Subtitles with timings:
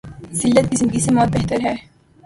[0.39, 1.75] زلت کی زندگی سے موت بہتر ہے۔